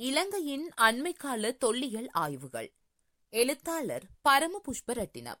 [0.00, 2.72] இலங்கையின் அண்மைக்கால தொல்லியல் ஆய்வுகள்.
[3.30, 5.40] எழுத்தாளர் பரம புஷ்பரட்டினம்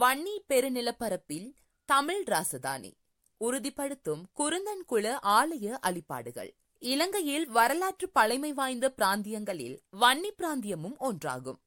[0.00, 1.54] வன்னி பெருநிலப்பரப்பில்
[1.84, 2.92] தமிழ் ராசதானி.
[3.36, 11.60] உறுதிப்படுத்தும் குருந்தன்குள ஆலய அழிப்பாடுகள் இலங்கையில் வரலாற்று பழமை வாய்ந்த பிராந்தியங்களில் வன்னி பிராந்தியமும் ஒன்றாகும்.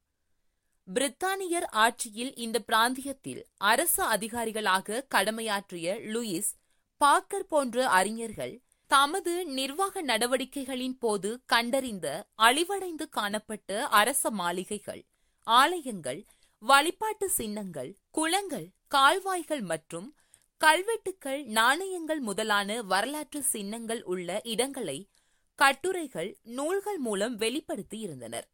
[0.93, 6.51] பிரித்தானியர் ஆட்சியில் இந்த பிராந்தியத்தில் அரசு அதிகாரிகளாக கடமையாற்றிய லூயிஸ்
[6.97, 15.05] பாக்கர் போன்ற அறிஞர்கள் தமது நிர்வாக நடவடிக்கைகளின் போது கண்டறிந்த அழிவடைந்து காணப்பட்ட அரச மாளிகைகள்
[15.43, 16.25] ஆலயங்கள்
[16.59, 20.15] வழிபாட்டு சின்னங்கள் குளங்கள் கால்வாய்கள் மற்றும்
[20.57, 25.09] கல்வெட்டுக்கள் நாணயங்கள் முதலான வரலாற்று சின்னங்கள் உள்ள இடங்களை
[25.55, 28.47] கட்டுரைகள் நூல்கள் மூலம் வெளிப்படுத்தி இருந்தனர்.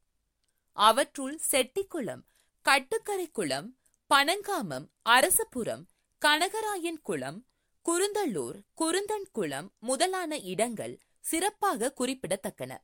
[0.74, 2.24] அவற்றுள் செட்டிக்குளம்
[2.62, 3.78] கட்டுக்கரை குளம்
[4.10, 5.88] பனங்காமம் அரசபுரம்
[6.22, 7.46] கனகராயன் குளம்
[7.90, 12.82] குருந்தள்ளூர் குருந்தன் குளம் முதலான இடங்கள் சிறப்பாக குறிப்பிடத்தக்கன.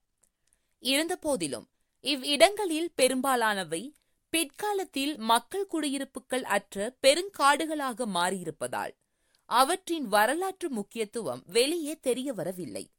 [0.79, 1.67] இருந்தபோதிலும்
[2.01, 3.95] இவ்விடங்களில் பெரும்பாலானவை
[4.29, 8.95] பிற்காலத்தில் மக்கள் குடியிருப்புகள் அற்ற பெருங்காடுகளாக மாறியிருப்பதால்
[9.45, 12.89] அவற்றின் வரலாற்று முக்கியத்துவம் வெளியே தெரிய வரவில்லை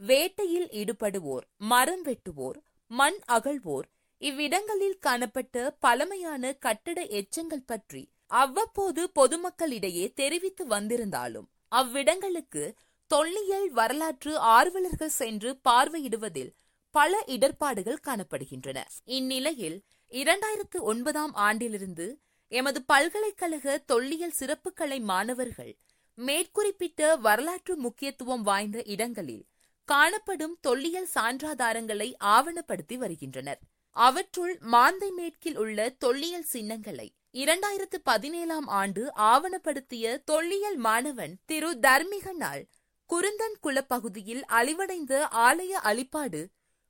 [0.00, 3.88] வேட்டையில் ஈடுபடுவோர் மரம் வெட்டுவோர் மண் அகழ்வோர்
[4.18, 12.74] இவ்விடங்களில் காணப்பட்ட பழமையான கட்டட எச்சங்கள் பற்றி அவ்வப்போது பொதுமக்களிடையே தெரிவித்து வந்திருந்தாலும் அவ்விடங்களுக்கு
[13.06, 16.52] தொல்லியல் வரலாற்று ஆர்வலர்கள் சென்று பார்வையிடுவதில்
[16.90, 18.78] பல இடர்பாடுகள் காணப்படுகின்றன.
[19.04, 19.82] இந்நிலையில்
[20.12, 22.06] இரண்டாயிரத்து ஒன்பதாம் ஆண்டிலிருந்து
[22.48, 25.76] எமது பல்கலைக்கழக தொல்லியல் சிறப்புக்கலை மாணவர்கள்
[26.14, 29.46] மேற்குறிப்பிட்ட வரலாற்று முக்கியத்துவம் வாய்ந்த இடங்களில்
[29.84, 33.60] காணப்படும் தொல்லியல் சான்றாதாரங்களை ஆவணப்படுத்தி வருகின்றனர்.
[33.96, 42.62] அவற்றுள் மாந்தை மேற்கில் உள்ள தொல்லியல் சின்னங்களை இரண்டாயிரத்து பதினேழாம் ஆண்டு ஆவணப்படுத்திய தொல்லியல் மாணவன் திரு தர்மிகனால்
[43.10, 45.14] குருந்தன் குளப்பகுதியில் அழிவடைந்த
[45.46, 46.40] ஆலய அழிப்பாடு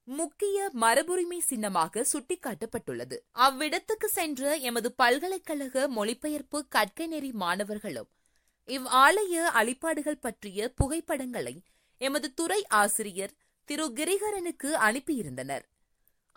[0.09, 3.17] முக்கிய மரபுரிமை சின்னமாக சுட்டிக்காட்டப்பட்டுள்ளது.
[3.37, 8.11] அவ்விடத்துக்கு சென்ற எமது பல்கலைக்கழக மொழிபெயர்ப்பு கற்கை நெறி மாணவர்களும்
[8.69, 11.57] இவ் ஆலய அழிப்பாடுகள் பற்றிய புகைப்படங்களை
[12.01, 13.35] எமது துறை ஆசிரியர்
[13.69, 15.65] திரு கிரிகரனுக்கு அனுப்பியிருந்தனர்.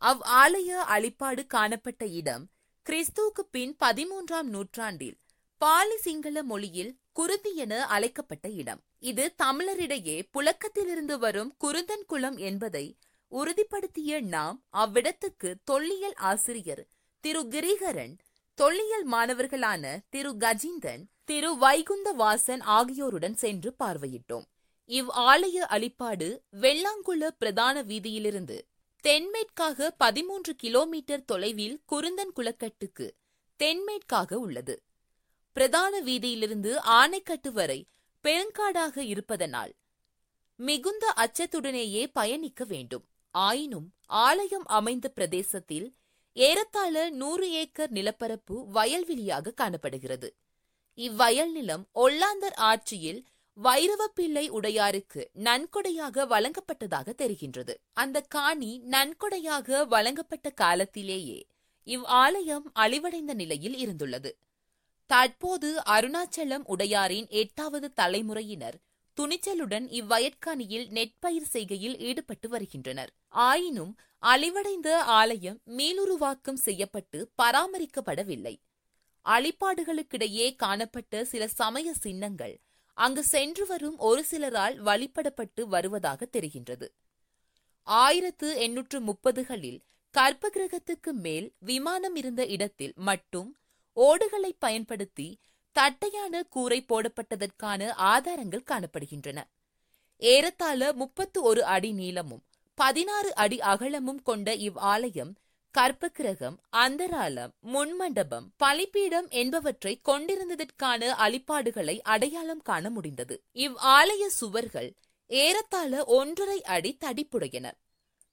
[0.01, 2.43] அவ் ஆலய அழிப்பாடு காணப்பட்ட இடம்
[2.85, 5.17] கிறிஸ்துவுக்கு பின் பதிமூன்றாம் நூற்றாண்டில்
[5.57, 8.81] பாலி சிங்கள மொழியில் குருதி என அழைக்கப்பட்ட இடம்.
[8.99, 12.97] இது தமிழரிடையே புழக்கத்திலிருந்து வரும் குருந்தன் குளம் என்பதை
[13.31, 16.87] உறுதிப்படுத்திய நாம் அவ்விடத்துக்கு தொல்லியல் ஆசிரியர்
[17.23, 18.17] திரு கிரிகரன்
[18.53, 24.45] தொல்லியல் மாணவர்களான திரு கஜிந்தன் திரு வைகுந்த வாசன் ஆகியோருடன் சென்று பார்வையிட்டோம்.
[24.85, 28.67] இவ் ஆலய அழிப்பாடு வெள்ளாங்குள பிரதான வீதியிலிருந்து
[29.03, 33.11] தென்மேற்காக பதிமூன்று கிலோமீட்டர் தொலைவில் குருந்தன் குளக்கட்டுக்கு
[33.55, 34.83] தென்மேற்காக உள்ளது.
[35.53, 37.87] பிரதான வீதியிலிருந்து ஆனைக்கட்டு வரை
[38.23, 39.75] பெருங்காடாக இருப்பதனால்
[40.55, 43.05] மிகுந்த அச்சத்துடனேயே பயணிக்க வேண்டும்.
[43.31, 45.95] ஆயினும் ஆலயம் அமைந்த பிரதேசத்தில்
[46.33, 50.35] ஏறத்தாழ நூறு ஏக்கர் நிலப்பரப்பு வயல்வெளியாக காணப்படுகிறது.
[50.97, 53.25] இவ்வயல் நிலம் ஒல்லாந்தர் ஆட்சியில்
[53.63, 57.73] வைரவப்பிள்ளை உடையாருக்கு நன்கொடையாக வழங்கப்பட்டதாக தெரிகின்றது.
[57.93, 61.47] அந்த காணி நன்கொடையாக வழங்கப்பட்ட காலத்திலேயே
[61.83, 64.31] இவ் ஆலயம் அழிவடைந்த நிலையில் இருந்துள்ளது.
[65.05, 68.77] தற்போது அருணாச்சலம் உடையாரின் எட்டாவது தலைமுறையினர்
[69.17, 73.11] துணிச்சலுடன் இவ்வயற்காணியில் நெற்பயிர் செய்கையில் ஈடுபட்டு வருகின்றனர்.
[73.27, 78.55] ஆயினும் அழிவடைந்த ஆலயம் மீளுருவாக்கம் செய்யப்பட்டு பராமரிக்கப்படவில்லை.
[79.25, 82.59] அழிப்பாடுகளுக்கிடையே காணப்பட்ட சில சமய சின்னங்கள்
[82.99, 86.87] அங்கு சென்று வரும் ஒரு சிலரால் வழிபடப்பட்டு வருவதாக தெரிகின்றது.
[87.87, 89.79] ஆயிரத்து எண்ணூற்று முப்பதுகளில்
[90.15, 93.49] கற்ப கிரகத்துக்கு மேல் விமானம் இருந்த இடத்தில் மட்டும்
[93.97, 95.27] ஓடுகளை பயன்படுத்தி
[95.75, 99.39] தட்டையான கூரை போடப்பட்டதற்கான ஆதாரங்கள் காணப்படுகின்றன.
[100.21, 102.43] ஏறத்தாழ முப்பத்து ஒரு அடி நீளமும்
[102.77, 105.33] பதினாறு அடி அகலமும் கொண்ட இவ் ஆலயம்
[105.77, 113.35] கற்பக்கிரகம் அந்தராலம் முன்மண்டபம் பலிப்பீடம் என்பவற்றை கொண்டிருந்ததற்கான அழிப்பாடுகளை அடையாளம் காண முடிந்தது.
[113.51, 114.89] இவ் ஆலய சுவர்கள்
[115.27, 117.67] ஏறத்தாழ ஒன்றரை அடி தடிப்புடையன.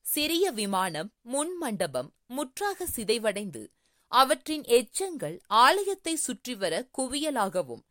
[0.07, 3.63] சிறிய விமானம் முன்மண்டபம் முற்றாக சிதைவடைந்து
[4.13, 7.86] அவற்றின் எச்சங்கள் ஆலயத்தை சுற்றிவர குவியலாகவும்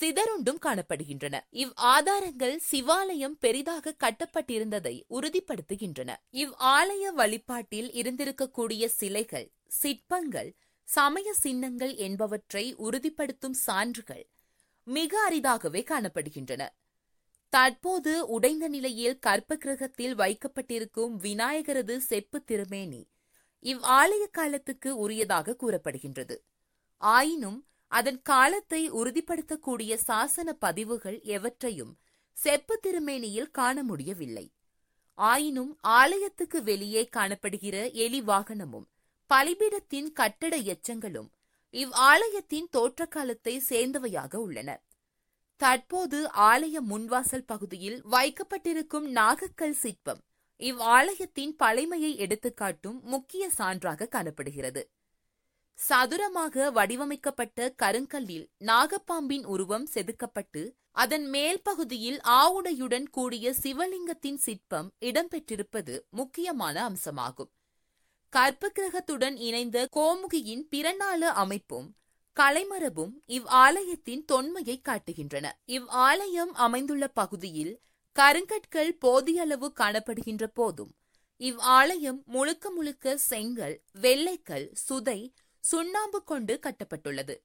[0.00, 1.40] சிதறுண்டும் காணப்படுகின்றன.
[1.50, 6.14] இவ் ஆதாரங்கள் சிவாலயம் பெரிதாக கட்டப்பட்டிருந்ததை உறுதிப்படுத்துகின்றன.
[6.30, 10.54] இவ் ஆலய வழிபாட்டில் இருந்திருக்கக்கூடிய சிலைகள் சிற்பங்கள்
[10.84, 14.28] சமய சின்னங்கள் என்பவற்றை உறுதிப்படுத்தும் சான்றுகள்
[14.84, 16.68] மிக அரிதாகவே காணப்படுகின்றன.
[17.48, 23.08] தற்போது உடைந்த நிலையில் கற்ப கிரகத்தில் வைக்கப்பட்டிருக்கும் விநாயகரது செப்பு திருமேனி
[23.60, 26.36] இவ் ஆலய காலத்துக்கு உரியதாக கூறப்படுகின்றது.
[26.96, 31.92] ஆயினும் அதன் காலத்தை உறுதிப்படுத்தக்கூடிய சாசன பதிவுகள் எவற்றையும்
[32.36, 34.46] செப்பு திருமேனியில் காண முடியவில்லை.
[35.14, 38.86] ஆயினும் ஆலயத்துக்கு வெளியே காணப்படுகிற எலி வாகனமும்
[39.30, 41.28] பலிபீடத்தின் கட்டட எச்சங்களும்
[41.70, 44.70] இவ் ஆலயத்தின் தோற்ற காலத்தை சேர்ந்தவையாக உள்ளன.
[45.56, 46.18] தற்போது
[46.50, 50.22] ஆலய முன்வாசல் பகுதியில் வைக்கப்பட்டிருக்கும் நாகக்கல் சிற்பம்
[50.60, 54.82] இவ் ஆலயத்தின் பழைமையை எடுத்துக்காட்டும் முக்கிய சான்றாக காணப்படுகிறது.
[55.80, 60.62] சதுரமாக வடிவமைக்கப்பட்ட கருங்கல்லில் நாகப்பாம்பின் உருவம் செதுக்கப்பட்டு
[60.92, 67.50] அதன் மேல் பகுதியில் ஆவுடையுடன் கூடிய சிவலிங்கத்தின் சிற்பம் இடம்பெற்றிருப்பது முக்கியமான அம்சமாகும்.
[68.32, 71.88] கற்பகிரகத்துடன் இணைந்த கோமுகியின் பிறநாள அமைப்பும்
[72.36, 75.46] கலைமரபும் இவ் ஆலயத்தின் தொன்மையை காட்டுகின்றன.
[75.66, 77.74] இவ் ஆலயம் அமைந்துள்ள பகுதியில்
[78.16, 80.92] கருங்கற்கள் போதிய அளவு காணப்படுகின்ற போதும்
[81.40, 85.20] இவ் ஆலயம் முழுக்க முழுக்க செங்கல் வெள்ளைக்கல் சுதை
[85.60, 87.36] சுண்ணாம்பு கொண்டு கட்டப்பட்டுள்ளது.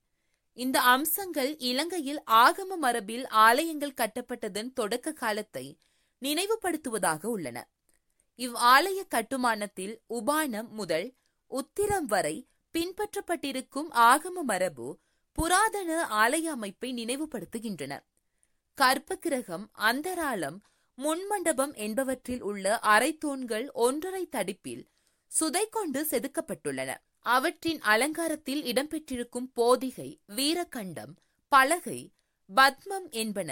[0.54, 5.78] இந்த அம்சங்கள் இலங்கையில் ஆகம மரபில் ஆலயங்கள் கட்டப்பட்டதன் தொடக்க காலத்தை
[6.22, 7.70] நினைவுபடுத்துவதாக உள்ளன.
[8.36, 11.14] இவ் ஆலய கட்டுமானத்தில் உபானம் முதல்
[11.48, 15.00] உத்திரம் வரை பின்பற்றப்பட்டிருக்கும் ஆகம மரபு
[15.34, 17.94] புராதன ஆலய அமைப்பை நினைவுபடுத்துகின்றன.
[18.78, 20.58] கற்பகிரகம் அந்தராளம்
[20.98, 24.84] முன்மண்டபம் என்பவற்றில் உள்ள அரைத்தூண்கள் ஒன்றரை தடிப்பில்
[25.28, 26.94] சுதை கொண்டு செதுக்கப்பட்டுள்ளன.
[27.26, 31.14] அவற்றின் அலங்காரத்தில் இடம்பெற்றிருக்கும் போதிகை வீரகண்டம்
[31.52, 32.00] பலகை
[32.50, 33.52] பத்மம் என்பன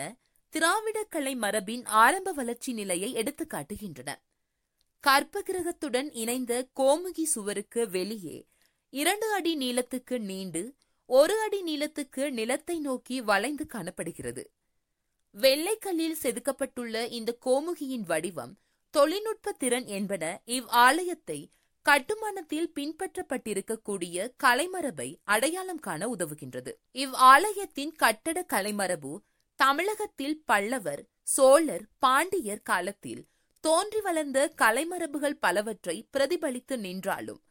[0.53, 4.11] திராவிட கலை மரபின் ஆரம்ப வளர்ச்சி நிலையை எடுத்துக்காட்டுகின்றன
[5.03, 8.37] கற்பகிரகத்துடன் இணைந்த கோமுகி சுவருக்கு வெளியே
[8.93, 10.75] இரண்டு அடி நீளத்துக்கு நீண்டு
[11.09, 14.43] ஒரு அடி நீளத்துக்கு நிலத்தை நோக்கி வளைந்து காணப்படுகிறது.
[15.35, 18.53] வெள்ளைக்கல்லில் செதுக்கப்பட்டுள்ள இந்த கோமுகியின் வடிவம்
[18.93, 21.39] தொழில்நுட்ப திறன் என்பன இவ் ஆலயத்தை
[21.85, 26.71] கட்டுமானத்தில் பின்பற்றப்பட்டிருக்கக்கூடிய கலைமரபை அடையாளம் காண உதவுகின்றது.
[26.91, 29.11] இவ் ஆலயத்தின் கட்டட கலைமரபு
[29.55, 33.25] தமிழகத்தில் பல்லவர் சோழர் பாண்டியர் காலத்தில்
[33.63, 37.41] தோன்றி வளர்ந்த கலைமரபுகள் பலவற்றை பிரதிபலித்து நின்றாலும்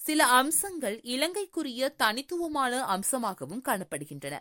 [0.00, 4.36] சில அம்சங்கள் இலங்கைக்குரிய தனித்துவமான அம்சமாகவும் காணப்படுகின்றன.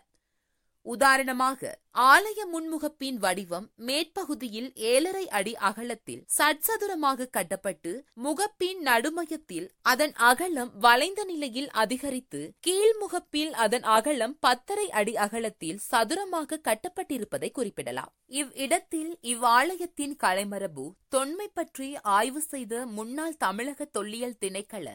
[0.94, 1.72] உதாரணமாக
[2.06, 7.92] ஆலய முன்முகப்பின் வடிவம் மேற்பகுதியில் ஏழரை அடி அகலத்தில் சட்சதுரமாக கட்டப்பட்டு
[8.26, 17.52] முகப்பின் நடுமையத்தில் அதன் அகலம் வளைந்த நிலையில் அதிகரித்து கீழ்முகப்பில் அதன் அகலம் பத்தரை அடி அகலத்தில் சதுரமாக கட்டப்பட்டிருப்பதை
[17.52, 18.14] குறிப்பிடலாம்.
[18.42, 24.88] இவ்விடத்தில் இவ்வாலயத்தின் கலைமரபு தொன்மை பற்றி ஆய்வு செய்த முன்னாள் தமிழக தொல்லியல் திணைக்கள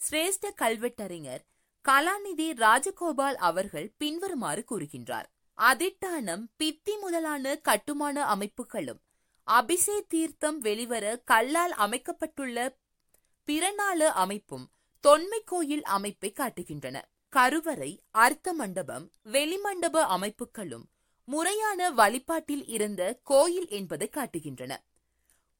[0.00, 1.44] சிரேஷ்ட கல்வெட்டறிஞர்
[1.84, 5.28] கலாநிதி ராஜகோபால் அவர்கள் பின்வருமாறு கூறுகின்றார்.
[5.58, 9.00] அதிட்டானம் பித்தி முதலான கட்டுமான அமைப்புகளும்
[9.48, 12.76] அபிஷே தீர்த்தம் வெளிவர கல்லால் அமைக்கப்பட்டுள்ள
[13.44, 14.66] பிறநாள அமைப்பும்
[15.00, 17.00] தொன்மை கோயில் அமைப்பை காட்டுகின்றன.
[17.28, 20.84] கருவறை அர்த்த மண்டபம் வெளிமண்டப அமைப்புகளும்
[21.24, 24.76] முறையான வழிபாட்டில் இருந்த கோயில் என்பதை காட்டுகின்றன.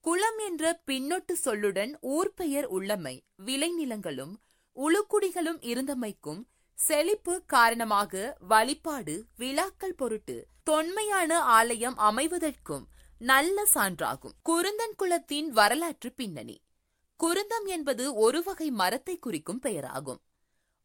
[0.00, 4.34] குளம் என்ற பின்னொட்டு சொல்லுடன் ஊர் பெயர் உள்ளமை விளைநிலங்களும்
[4.76, 6.42] உளுக்குடிகளும் இருந்தமைக்கும்
[6.78, 12.84] செழிப்பு காரணமாக வழிபாடு விழாக்கள் பொருட்டு தொன்மையான ஆலயம் அமைவதற்கும்
[13.18, 14.34] நல்ல சான்றாகும்.
[14.44, 16.62] குருந்தன் குலத்தின் வரலாற்று பின்னணி.
[17.20, 20.20] குருந்தம் என்பது ஒரு வகை மரத்தை குறிக்கும் பெயராகும்.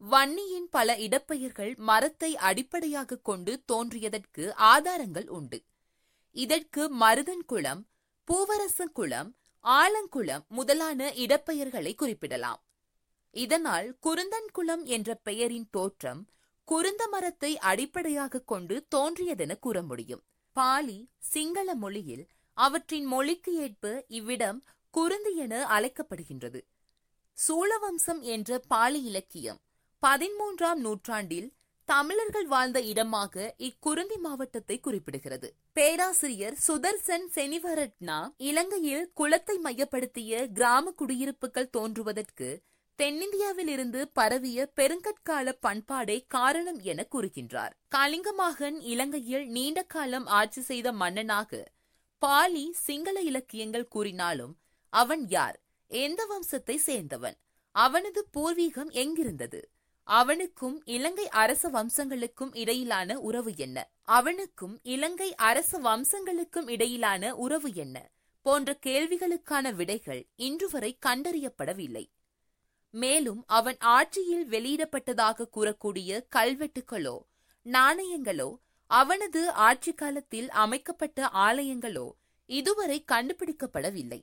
[0.02, 5.66] வன்னியின் பல இடப்பெயர்கள் மரத்தை அடிப்படையாக கொண்டு தோன்றியதற்கு ஆதாரங்கள் உண்டு.
[6.32, 7.88] இதற்கு மருதன் குளம்
[8.28, 9.36] பூவரசன் குளம்
[9.66, 12.62] ஆலங்குளம் முதலான இடப்பெயர்களை குறிப்பிடலாம்.
[13.34, 16.22] இதனால் குருந்தன்குளம் என்ற பெயரின் தோற்றம்
[16.68, 20.24] குருந்த மரத்தை அடிப்படையாக கொண்டு தோன்றியதென கூற முடியும்.
[20.56, 24.60] பாலி சிங்கள மொழியில் அவற்றின் மொழிக்கு ஏற்ப இவ்விடம்
[24.94, 26.60] குருந்தி என அழைக்கப்படுகின்றது.
[27.38, 29.60] சூழவம்சம் என்ற பாலி இலக்கியம்
[30.04, 31.50] பதிமூன்றாம் நூற்றாண்டில்
[31.90, 35.48] தமிழர்கள் வாழ்ந்த இடமாக இக்குருந்தி மாவட்டத்தை குறிப்பிடுகிறது.
[35.74, 42.50] பேராசிரியர் சுதர்சன் செனிவரட்னா இலங்கையில் குளத்தை மையப்படுத்திய கிராம குடியிருப்புகள் தோன்றுவதற்கு
[43.00, 47.74] தென்னிந்தியாவில் இருந்து பரவிய பெருங்கற்கால பண்பாடே காரணம் என கூறுகின்றார்.
[47.95, 51.71] கலிங்கமாகன் இலங்கையில் நீண்ட காலம் ஆட்சி செய்த மன்னனாக
[52.17, 54.53] பாலி சிங்கள இலக்கியங்கள் கூறினாலும்
[54.89, 55.57] அவன் யார்?
[55.88, 57.38] எந்த வம்சத்தை சேர்ந்தவன்?
[57.75, 59.62] அவனது பூர்வீகம் எங்கிருந்தது?
[60.03, 63.89] அவனுக்கும் இலங்கை அரச வம்சங்களுக்கும் இடையிலான உறவு என்ன?
[64.01, 67.98] அவனுக்கும் இலங்கை அரச வம்சங்களுக்கும் இடையிலான உறவு என்ன?
[68.45, 72.05] போன்ற கேள்விகளுக்கான விடைகள் இன்று வரை கண்டறியப்படவில்லை.
[72.93, 77.17] மேலும் அவன் ஆட்சியில் வெளியிடப்பட்டதாக கூறக்கூடிய கல்வெட்டுகளோ
[77.65, 78.50] நாணயங்களோ
[78.88, 82.07] அவனது ஆட்சி காலத்தில் அமைக்கப்பட்ட ஆலயங்களோ
[82.45, 84.21] இதுவரை கண்டுபிடிக்கப்படவில்லை.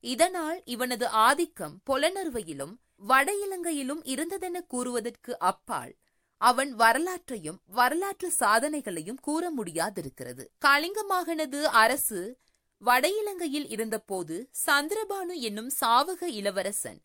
[0.00, 5.96] இதனால் இவனது ஆதிக்கம் புலனறுவையிலும் வட இலங்கையிலும் இருந்ததென கூறுவதற்கு அப்பால்
[6.40, 10.44] அவன் வரலாற்றையும் வரலாற்று சாதனைகளையும் கூற முடியாதிருக்கிறது.
[10.64, 12.38] கலிங்கமாகனது அரசு
[12.82, 17.00] வட இலங்கையில் இருந்தபோது சந்திரபானு என்னும் சாவக இளவரசன்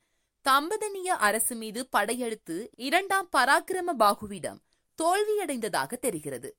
[0.45, 4.59] தம்பதனிய அரசு மீது படையெடுத்து இரண்டாம் பராக்கிரம பாகுவிடம்
[4.99, 6.49] தோல்வியடைந்ததாக தெரிகிறது.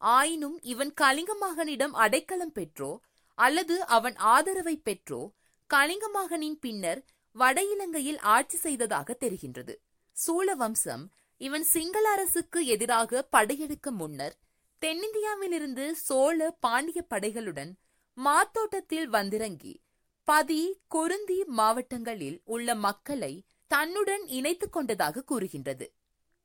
[0.00, 2.98] ஆயினும் இவன் கலிங்க மகனிடம் அடைக்கலம் பெற்றோ
[3.34, 5.20] அல்லது அவன் ஆதரவை பெற்றோ
[5.66, 9.74] கலிங்க மகனின் பின்னர் வட இலங்கையில் ஆட்சி செய்ததாக தெரிகின்றது.
[10.16, 11.04] சூழ வம்சம்
[11.40, 14.36] இவன் சிங்கள அரசுக்கு எதிராக படையெடுக்க முன்னர்
[14.82, 17.72] தென்னிந்தியாவிலிருந்து சோழ பாண்டிய படைகளுடன்
[18.18, 19.74] மாத்தோட்டத்தில் வந்திறங்கி
[20.28, 25.86] பதி கொருந்தி மாவட்டங்களில் உள்ள மக்களை தன்னுடன் இணைத்துக் கொண்டதாக கூறுகின்றது.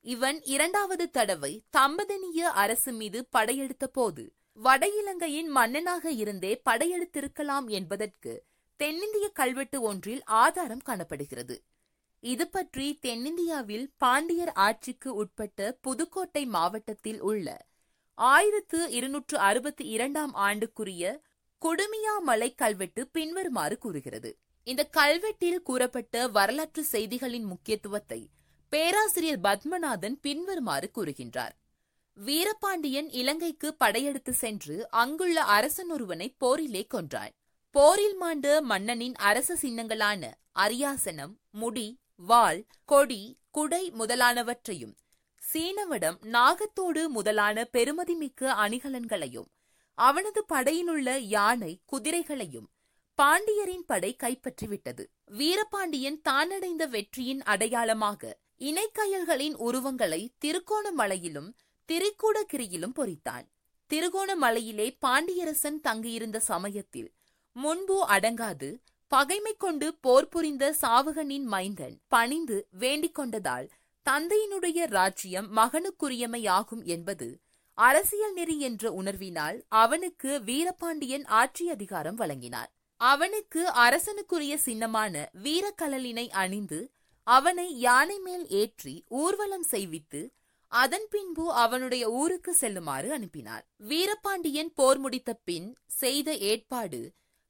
[0.04, 8.44] இவன் இரண்டாவது தடவை தம்பதனிய அரசு மீது படையெடுத்த போது வட இலங்கையின் மன்னனாக இருந்தே படையெடுத்திருக்கலாம் என்பதற்கு
[8.76, 11.62] தென்னிந்திய கல்வெட்டு ஒன்றில் ஆதாரம் காணப்படுகிறது.
[12.20, 17.66] இது பற்றி தென்னிந்தியாவில் பாண்டியர் ஆட்சிக்கு உட்பட்ட புதுக்கோட்டை மாவட்டத்தில் உள்ள
[18.14, 21.20] ஆயிரத்து இருநூற்று அறுபத்தி இரண்டாம் ஆண்டுக்குரிய
[21.64, 24.30] கொடுமியாமலை கல்வெட்டு பின்வருமாறு கூறுகிறது.
[24.66, 28.30] இந்த கல்வெட்டில் கூறப்பட்ட வரலாற்று செய்திகளின் முக்கியத்துவத்தை
[28.68, 31.54] பேராசிரியர் பத்மநாதன் பின்வருமாறு கூறுகின்றார்.
[32.16, 37.32] வீரபாண்டியன் இலங்கைக்கு படையெடுத்து சென்று அங்குள்ள அரசன் ஒருவனை போரிலே கொன்றான்.
[37.70, 44.94] போரில் மாண்ட மன்னனின் அரச சின்னங்களான அரியாசனம் முடி வாள் கொடி குடை முதலானவற்றையும்
[45.42, 49.48] சீனவடம் நாகத்தோடு முதலான பெருமதிமிக்க அணிகலன்களையும்
[49.94, 52.68] அவனது படையிலுள்ள யானை குதிரைகளையும்
[53.18, 55.04] பாண்டியரின் படை கைப்பற்றிவிட்டது.
[55.26, 61.50] வீரபாண்டியன் தானடைந்த வெற்றியின் அடையாளமாக இணைக்கயல்களின் உருவங்களை திருக்கோணமலையிலும்
[61.88, 63.46] திரிக்கூடகிரியிலும் பொறித்தான்.
[63.90, 67.10] திருகோணமலையிலே பாண்டியரசன் தங்கியிருந்த சமயத்தில்
[67.52, 68.68] முன்பு அடங்காது
[69.08, 73.68] பகைமை கொண்டு போர் புரிந்த சாவகனின் மைந்தன் பணிந்து வேண்டிக் கொண்டதால்
[74.06, 77.28] தந்தையினுடைய ராஜ்யம் மகனுக்குரியமையாகும் என்பது
[77.78, 82.70] அரசியல் நெறி என்ற உணர்வினால் அவனுக்கு வீரபாண்டியன் ஆட்சி அதிகாரம் வழங்கினார்.
[82.96, 86.80] அவனுக்கு அரசனுக்குரிய சின்னமான வீரக்கலலினை அணிந்து
[87.26, 90.20] அவனை யானை மேல் ஏற்றி ஊர்வலம் செய்வித்து
[90.72, 93.64] அதன் பின்பு அவனுடைய ஊருக்கு செல்லுமாறு அனுப்பினார்.
[93.76, 97.00] வீரபாண்டியன் போர் முடித்த பின் செய்த ஏற்பாடு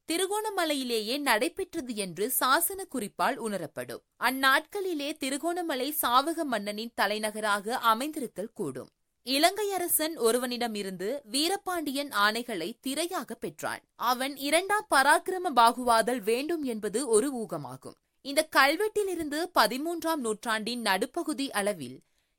[0.09, 4.03] திருகோணமலையிலேயே நடைபெற்றது என்று சாசன குறிப்பால் உணரப்படும்.
[4.21, 8.91] அந்நாட்களிலே திருகோணமலை சாவக மன்னனின் தலைநகராக அமைந்திருத்தல் கூடும்.
[9.27, 13.83] இலங்கை அரசன் ஒருவனிடமிருந்து வீரபாண்டியன் ஆணைகளை திரையாக பெற்றான்.
[14.11, 17.97] அவன் இரண்டாம் பராக்கிரம பாகுவாதல் வேண்டும் என்பது ஒரு ஊகமாகும்.
[18.25, 21.97] இந்த கல்வெட்டிலிருந்து பதிமூன்றாம் நூற்றாண்டின் நடுப்பகுதி அளவில்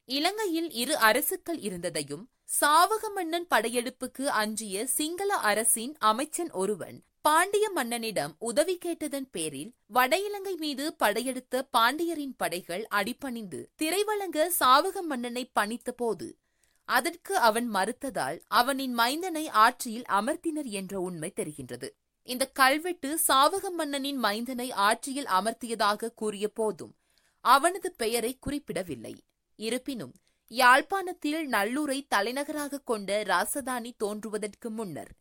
[0.10, 2.28] இலங்கையில் இரு அரசுக்கள் இருந்ததையும்
[2.60, 10.56] சாவக மன்னன் படையெடுப்புக்கு அஞ்சிய சிங்கள அரசின் அமைச்சன் ஒருவன் பாண்டிய மன்னனிடம் உதவி கேட்டதன் பேரில் வட இலங்கை
[10.56, 16.28] மீது படையெடுத்த பாண்டியரின் படைகள் அடிபணிந்து திரைவழங்க சாவக மன்னனை பணித்த போது
[16.90, 21.90] அதற்கு அவன் மறுத்ததால் அவனின் மைந்தனை ஆட்சியில் அமர்த்தினர் என்ற உண்மை தெரிகின்றது.
[22.28, 26.94] இந்த கல்வெட்டு சாவக மன்னனின் மைந்தனை ஆட்சியில் அமர்த்தியதாக கூறிய போதும்
[27.46, 29.16] அவனது பெயரை குறிப்பிடவில்லை.
[29.60, 30.14] இருப்பினும்
[30.52, 35.12] யாழ்ப்பாணத்தில் நல்லூரை தலைநகராக கொண்ட ராசதானி தோன்றுவதற்கு முன்னர்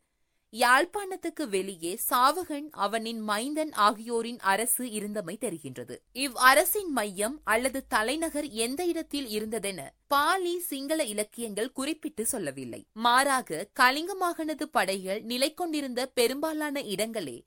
[0.53, 5.97] யாழ்ப்பாணத்துக்கு வெளியே சாவகன் அவனின் மைந்தன் ஆகியோரின் அரசு இருந்தமை தெரிகின்றது.
[6.13, 12.87] இவ் அரசின் மையம் அல்லது தலைநகர் எந்த இடத்தில் இருந்ததென பாலி சிங்கள இலக்கியங்கள் குறிப்பிட்டு சொல்லவில்லை.
[12.93, 14.35] மாறாக கலிங்க
[14.73, 17.47] படைகள் நிலை கொண்டிருந்த பெரும்பாலான இடங்களே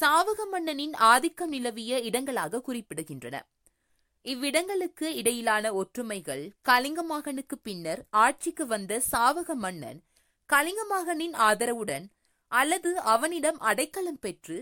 [0.00, 3.40] சாவக மன்னனின் ஆதிக்கம் நிலவிய இடங்களாக குறிப்பிடுகின்றன.
[4.22, 10.02] இவ்விடங்களுக்கு இடையிலான ஒற்றுமைகள் கலிங்கமாகனுக்கு பின்னர் ஆட்சிக்கு வந்த சாவக மன்னன்
[10.48, 12.12] கலிங்கமாகனின் ஆதரவுடன்
[12.52, 14.56] அல்லது அவனிடம் அடைக்கலம் பெற்று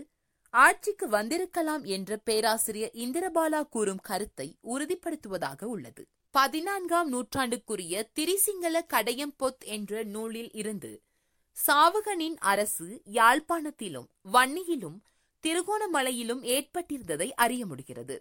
[0.53, 6.03] ஆட்சிக்கு வந்திருக்கலாம் என்ற பேராசிரியர் இந்திரபாலா கூறும் கருத்தை உறுதிப்படுத்துவதாக உள்ளது.
[6.31, 10.91] பதினான்காம் நூற்றாண்டுக்குரிய திரிசிங்கள கடையம்பொத் என்ற நூலில் இருந்து
[11.57, 14.97] சாவகனின் அரசு யாழ்ப்பாணத்திலும் வன்னியிலும்
[15.43, 18.17] திருகோணமலையிலும் ஏற்பட்டிருந்ததை அறிய முடிகிறது.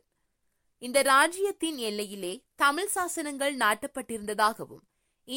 [0.82, 4.84] இந்த ராஜ்யத்தின் எல்லையிலே தமிழ் சாசனங்கள் நாட்டப்பட்டிருந்ததாகவும்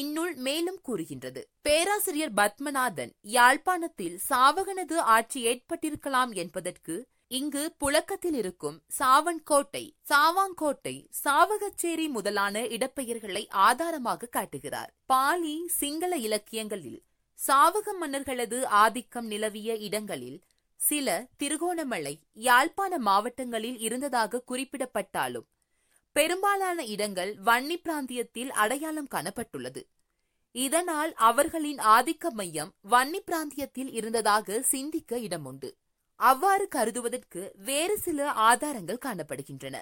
[0.00, 1.40] இந்நூல் மேலும் கூறுகின்றது.
[1.62, 6.94] பேராசிரியர் பத்மநாதன் யாழ்ப்பாணத்தில் சாவகனது ஆட்சி ஏற்பட்டிருக்கலாம் என்பதற்கு
[7.28, 14.90] இங்கு புழக்கத்தில் இருக்கும் சாவன்கோட்டை சாவாங்கோட்டை சாவகச்சேரி முதலான இடப்பெயர்களை ஆதாரமாக காட்டுகிறார்.
[15.06, 17.00] பாலி சிங்கள இலக்கியங்களில்
[17.38, 20.38] சாவக மன்னர்களது ஆதிக்கம் நிலவிய இடங்களில்
[20.80, 25.48] சில திருகோணமலை யாழ்ப்பாண மாவட்டங்களில் இருந்ததாக குறிப்பிடப்பட்டாலும்
[26.14, 29.82] பெரும்பாலான இடங்கள் வன்னி பிராந்தியத்தில் அடையாளம் காணப்பட்டுள்ளது.
[30.52, 35.70] இதனால் அவர்களின் ஆதிக்க மையம் வன்னி பிராந்தியத்தில் இருந்ததாக சிந்திக்க இடமுண்டு.
[36.20, 39.76] அவ்வாறு கருதுவதற்கு வேறு சில ஆதாரங்கள் காணப்படுகின்றன.